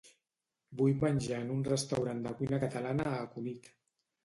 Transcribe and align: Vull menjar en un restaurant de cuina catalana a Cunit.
Vull 0.79 0.95
menjar 1.03 1.43
en 1.45 1.51
un 1.57 1.61
restaurant 1.69 2.25
de 2.25 2.33
cuina 2.41 2.61
catalana 2.67 3.09
a 3.13 3.23
Cunit. 3.37 3.73